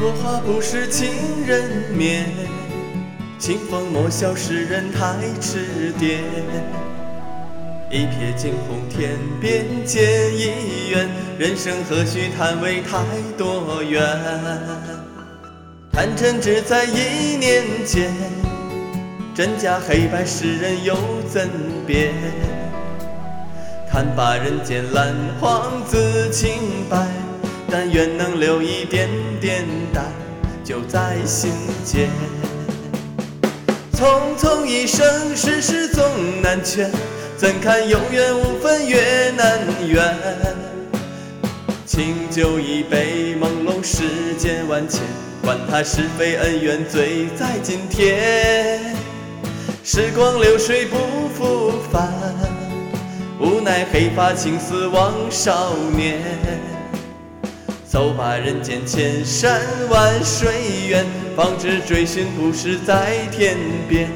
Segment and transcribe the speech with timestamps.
[0.00, 2.26] 落花不是情人眠，
[3.38, 6.18] 清风莫笑世人太痴癫。
[7.90, 10.02] 一瞥惊鸿天边见
[10.34, 13.04] 一缘，人生何须叹为太
[13.36, 14.02] 多缘？
[15.92, 18.10] 贪嗔只在一念间，
[19.34, 20.96] 真假黑白世人又
[21.28, 21.50] 怎
[21.86, 22.14] 辨？
[23.92, 26.54] 看罢人间蓝黄自清
[26.88, 27.06] 白，
[27.70, 29.06] 但愿能留一点
[29.38, 30.02] 点淡，
[30.64, 31.52] 就在心
[31.84, 32.08] 间。
[33.92, 36.02] 匆匆一生，世事总
[36.40, 36.90] 难全。
[37.36, 40.16] 怎堪有缘无分，越难圆。
[41.84, 45.02] 清酒一杯，朦胧世间万千。
[45.42, 48.96] 管他是非恩怨，醉在今天。
[49.84, 50.96] 时光流水不
[51.36, 52.10] 复返，
[53.42, 56.20] 无奈黑发青丝枉少年。
[57.84, 59.60] 走吧，人间千山
[59.90, 60.48] 万水
[60.88, 61.04] 远，
[61.36, 63.56] 方知追寻不是在天
[63.88, 64.08] 边，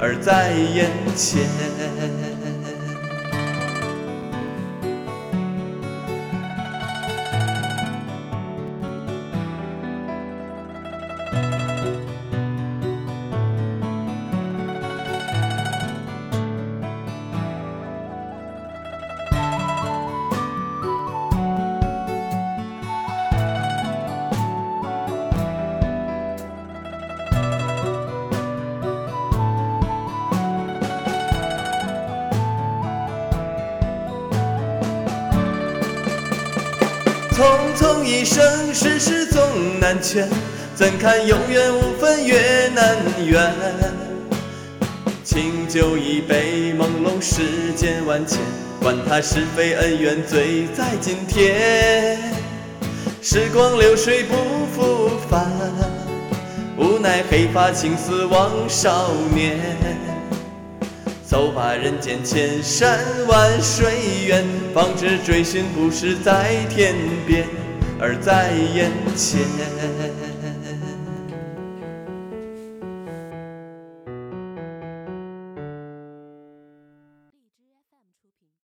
[0.00, 1.42] 而在眼前。
[37.32, 40.28] 匆匆一生，世事总难全，
[40.74, 43.52] 怎堪有缘无分，越难圆。
[45.24, 48.38] 清酒一杯，朦胧世间万千，
[48.82, 52.18] 管他是非恩怨，醉在今天。
[53.22, 54.34] 时光流水不
[54.74, 55.46] 复返，
[56.76, 60.09] 无奈黑发青丝枉少年。
[61.30, 62.98] 走吧，人间千山
[63.28, 63.86] 万水
[64.26, 66.92] 远，方知追寻不是在天
[67.24, 67.46] 边，
[68.00, 69.38] 而在眼前。